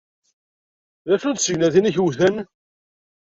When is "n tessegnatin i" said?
1.31-1.91